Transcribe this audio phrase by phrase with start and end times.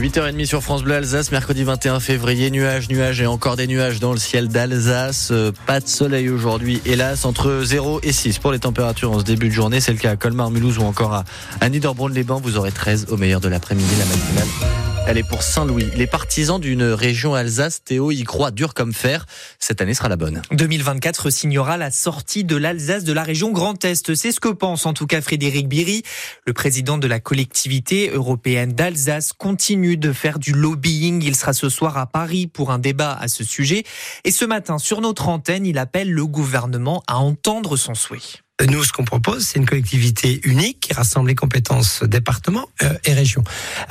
[0.00, 0.08] bienvenue.
[0.08, 2.50] 8h30 sur France Bleu Alsace, mercredi 21 février.
[2.50, 5.28] Nuages, nuages et encore des nuages dans le ciel d'Alsace.
[5.30, 9.24] Euh, pas de soleil aujourd'hui, hélas, entre 0 et 6 pour les températures en ce
[9.24, 9.80] début de journée.
[9.80, 11.24] C'est le cas à Colmar, Mulhouse ou encore à,
[11.60, 12.40] à Niederbronn-les-Bains.
[12.42, 14.81] Vous aurez 13 au meilleur de l'après-midi, la matinale.
[15.04, 15.88] Elle est pour Saint-Louis.
[15.96, 19.26] Les partisans d'une région Alsace, Théo y croit dur comme fer.
[19.58, 20.42] Cette année sera la bonne.
[20.52, 24.14] 2024 signera la sortie de l'Alsace de la région Grand Est.
[24.14, 26.04] C'est ce que pense en tout cas Frédéric Biry.
[26.46, 31.22] Le président de la collectivité européenne d'Alsace continue de faire du lobbying.
[31.24, 33.82] Il sera ce soir à Paris pour un débat à ce sujet.
[34.24, 38.20] Et ce matin, sur notre antenne, il appelle le gouvernement à entendre son souhait.
[38.68, 43.12] Nous, ce qu'on propose, c'est une collectivité unique qui rassemble les compétences département euh, et
[43.12, 43.42] région.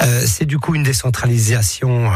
[0.02, 2.10] Euh, c'est du coup une décentralisation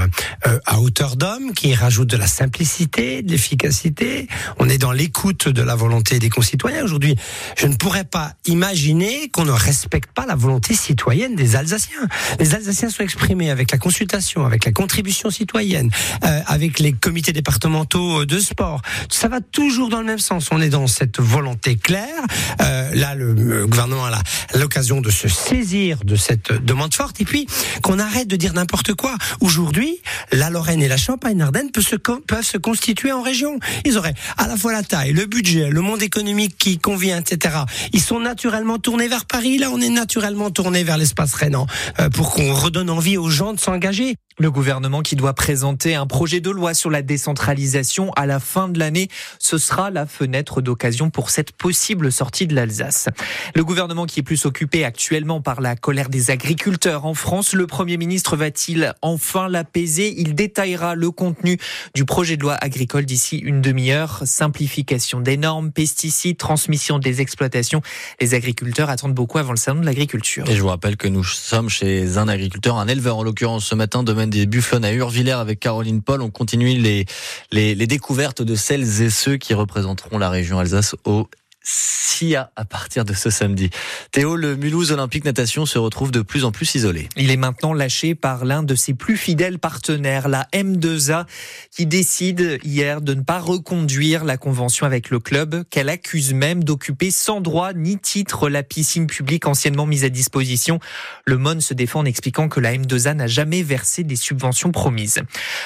[0.47, 4.27] euh, à hauteur d'homme qui rajoute de la simplicité, de l'efficacité.
[4.57, 6.83] On est dans l'écoute de la volonté des concitoyens.
[6.83, 7.17] Aujourd'hui,
[7.57, 12.07] je ne pourrais pas imaginer qu'on ne respecte pas la volonté citoyenne des Alsaciens.
[12.39, 15.89] Les Alsaciens sont exprimés avec la consultation, avec la contribution citoyenne,
[16.21, 18.81] avec les comités départementaux de sport.
[19.09, 20.49] Ça va toujours dans le même sens.
[20.51, 22.23] On est dans cette volonté claire
[22.62, 24.21] euh, là, le, gouvernement a
[24.55, 27.48] l'occasion de se saisir de cette demande forte et puis
[27.82, 29.15] qu'on arrête de dire n'importe quoi.
[29.41, 33.60] Aujourd'hui, la Lorraine et la Champagne-Ardenne peuvent se, constituer en région.
[33.85, 37.57] Ils auraient à la fois la taille, le budget, le monde économique qui convient, etc.
[37.93, 39.57] Ils sont naturellement tournés vers Paris.
[39.57, 41.68] Là, on est naturellement tourné vers l'espace rhénan
[41.99, 44.15] euh, pour qu'on redonne envie aux gens de s'engager.
[44.37, 48.68] Le gouvernement qui doit présenter un projet de loi sur la décentralisation à la fin
[48.68, 49.07] de l'année,
[49.40, 53.07] ce sera la fenêtre d'occasion pour cette possible sortie de l'Alsace.
[53.55, 57.68] Le gouvernement qui est plus occupé actuellement par la colère des agriculteurs en France, le
[57.68, 60.13] Premier ministre va-t-il enfin l'apaiser?
[60.18, 61.57] Il détaillera le contenu
[61.93, 64.22] du projet de loi agricole d'ici une demi-heure.
[64.25, 67.81] Simplification des normes, pesticides, transmission des exploitations.
[68.19, 70.50] Les agriculteurs attendent beaucoup avant le salon de l'agriculture.
[70.50, 73.75] Et je vous rappelle que nous sommes chez un agriculteur, un éleveur en l'occurrence ce
[73.75, 76.22] matin, domaine des Buffons à Urvillers avec Caroline Paul.
[76.22, 77.06] On continue les,
[77.51, 81.29] les, les découvertes de celles et ceux qui représenteront la région Alsace au
[81.66, 83.72] SIA à partir de ce samedi.
[84.12, 87.09] Théo, le Mulhouse Olympique Natation se retrouve de plus en plus isolé.
[87.18, 91.25] Il est maintenant lâché par l'un de ses plus fidèles partenaires, la M2A,
[91.72, 96.64] qui décide hier de ne pas reconduire la convention avec le club, qu'elle accuse même
[96.64, 100.80] d'occuper sans droit ni titre la piscine publique anciennement mise à disposition.
[101.25, 105.22] Le MON se défend en expliquant que la M2A n'a jamais versé des subventions promises.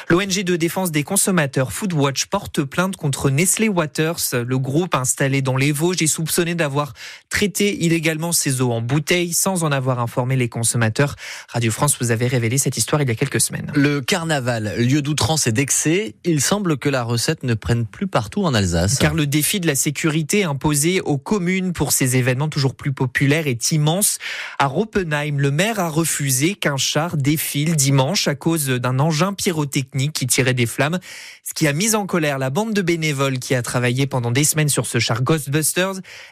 [0.08, 5.58] L'ONG de défense des consommateurs Foodwatch porte plainte contre Nestlé Waters, le groupe installé dans
[5.58, 6.94] les Vosges j'ai soupçonné d'avoir
[7.30, 11.16] traité illégalement ces eaux en bouteille sans en avoir informé les consommateurs.
[11.50, 13.72] Radio France vous avait révélé cette histoire il y a quelques semaines.
[13.76, 18.44] Le carnaval, lieu d'outrance et d'excès, il semble que la recette ne prenne plus partout
[18.44, 18.98] en Alsace.
[18.98, 23.48] Car le défi de la sécurité imposé aux communes pour ces événements toujours plus populaires
[23.48, 24.18] est immense.
[24.58, 30.14] À Roppenheim, le maire a refusé qu'un char défile dimanche à cause d'un engin pyrotechnique
[30.14, 31.00] qui tirait des flammes,
[31.44, 34.44] ce qui a mis en colère la bande de bénévoles qui a travaillé pendant des
[34.44, 35.22] semaines sur ce char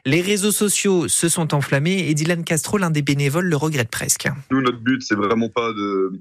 [0.05, 4.27] Les réseaux sociaux se sont enflammés et Dylan Castro, l'un des bénévoles, le regrette presque.
[4.51, 6.11] Nous, notre but, c'est vraiment pas de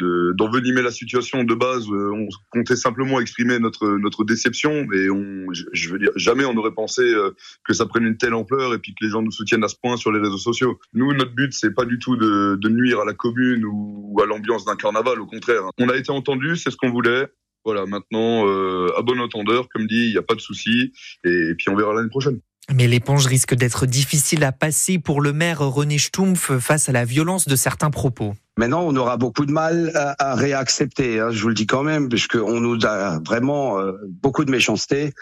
[0.00, 1.86] d'envenimer la situation de base.
[1.88, 6.52] Euh, on comptait simplement exprimer notre notre déception, mais on, je veux dire, jamais on
[6.52, 7.30] n'aurait pensé euh,
[7.64, 9.76] que ça prenne une telle ampleur et puis que les gens nous soutiennent à ce
[9.80, 10.80] point sur les réseaux sociaux.
[10.94, 14.26] Nous, notre but, c'est pas du tout de, de nuire à la commune ou à
[14.26, 15.20] l'ambiance d'un carnaval.
[15.20, 17.28] Au contraire, on a été entendu, c'est ce qu'on voulait.
[17.64, 20.92] Voilà, maintenant, euh, à bon entendeur, comme dit, il n'y a pas de souci,
[21.24, 22.40] et puis on verra l'année prochaine.
[22.72, 27.04] Mais l'éponge risque d'être difficile à passer pour le maire René Stumpf face à la
[27.04, 28.34] violence de certains propos.
[28.56, 32.08] Maintenant, on aura beaucoup de mal à, réaccepter, hein, je vous le dis quand même,
[32.08, 33.92] puisqu'on nous a vraiment euh,
[34.22, 35.12] beaucoup de méchanceté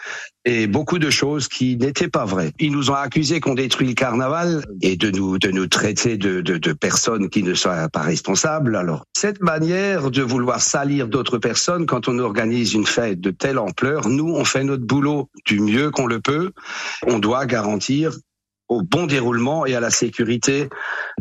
[0.45, 2.51] et beaucoup de choses qui n'étaient pas vraies.
[2.59, 6.41] Ils nous ont accusés qu'on détruit le carnaval et de nous de nous traiter de,
[6.41, 8.75] de, de personnes qui ne sont pas responsables.
[8.75, 13.57] Alors, cette manière de vouloir salir d'autres personnes quand on organise une fête de telle
[13.57, 16.51] ampleur, nous, on fait notre boulot du mieux qu'on le peut.
[17.07, 18.13] On doit garantir
[18.69, 20.69] au bon déroulement et à la sécurité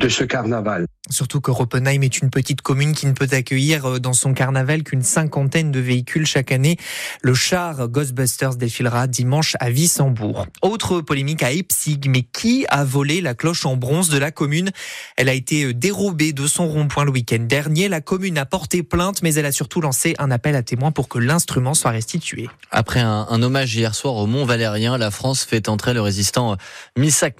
[0.00, 0.86] de ce carnaval.
[1.10, 4.84] Surtout que Roppenheim est une petite commune qui ne peut accueillir euh, dans son carnaval
[4.84, 6.76] qu'une cinquantaine de véhicules chaque année.
[7.22, 10.46] Le char Ghostbusters défilera dimanche à Wissembourg.
[10.62, 14.70] Autre polémique à Epsig, mais qui a volé la cloche en bronze de la commune?
[15.16, 17.88] Elle a été euh, dérobée de son rond-point le week-end dernier.
[17.88, 21.08] La commune a porté plainte, mais elle a surtout lancé un appel à témoins pour
[21.08, 22.48] que l'instrument soit restitué.
[22.70, 26.56] Après un, hommage hier soir au Mont Valérien, la France fait entrer le résistant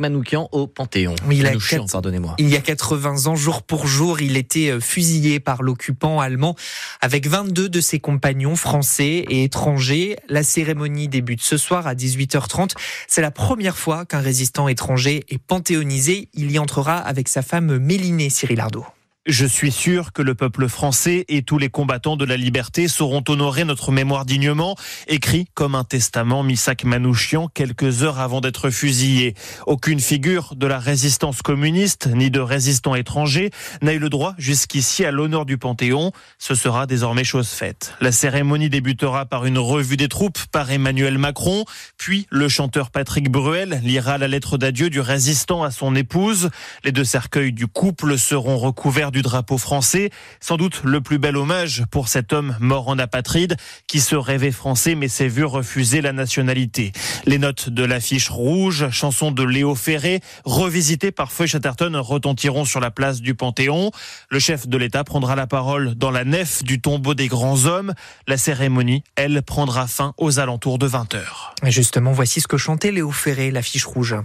[0.01, 1.15] Manoukian au Panthéon.
[1.31, 1.53] il, a
[1.91, 2.35] pardonnez-moi.
[2.39, 6.57] il y a 80 ans, jour pour jour, il était euh, fusillé par l'occupant allemand
[7.01, 10.17] avec 22 de ses compagnons français et étrangers.
[10.29, 12.73] La cérémonie débute ce soir à 18h30.
[13.09, 16.29] C'est la première fois qu'un résistant étranger est panthéonisé.
[16.35, 18.85] Il y entrera avec sa femme Mélinée Cyril Ardo.
[19.27, 23.23] Je suis sûr que le peuple français et tous les combattants de la liberté sauront
[23.29, 24.75] honorer notre mémoire dignement,
[25.07, 29.35] écrit comme un testament Misak Manouchian quelques heures avant d'être fusillé.
[29.69, 35.05] Aucune figure de la résistance communiste ni de résistants étrangers n'a eu le droit jusqu'ici
[35.05, 36.11] à l'honneur du Panthéon.
[36.39, 37.95] Ce sera désormais chose faite.
[38.01, 41.65] La cérémonie débutera par une revue des troupes par Emmanuel Macron,
[41.97, 46.51] puis le chanteur Patrick Bruel lira la lettre d'adieu du résistant à son épouse.
[46.83, 50.11] Les deux cercueils du couple seront recouverts du drapeau français.
[50.41, 53.57] Sans doute le plus bel hommage pour cet homme mort en apatride
[53.87, 56.93] qui se rêvait français mais s'est vu refuser la nationalité.
[57.27, 62.81] Les notes de l'affiche rouge, chanson de Léo Ferré, revisitée par Feuille Chatterton, retentiront sur
[62.81, 63.91] la place du Panthéon.
[64.31, 67.93] Le chef de l'État prendra la parole dans la nef du tombeau des grands hommes.
[68.27, 71.21] La cérémonie, elle, prendra fin aux alentours de 20h.
[71.65, 74.17] Justement, voici ce que chantait Léo Ferré, l'affiche rouge.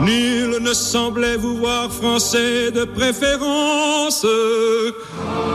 [0.00, 4.26] Nul ne semblait vous voir français de préférence.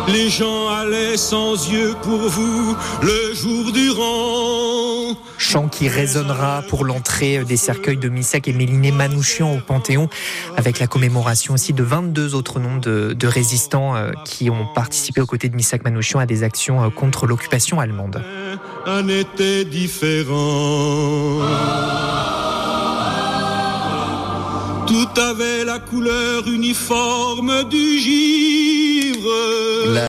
[0.07, 5.15] Les gens allaient sans yeux pour vous le jour durant.
[5.37, 10.09] Chant qui résonnera pour l'entrée des cercueils de Missak et Méliné Manouchian au Panthéon,
[10.57, 15.21] avec la commémoration aussi de 22 autres noms de, de résistants euh, qui ont participé
[15.21, 18.23] aux côtés de Missak Manouchian à des actions euh, contre l'occupation allemande.
[18.85, 21.39] Un été différent.
[25.19, 29.89] Avait la couleur uniforme du givre.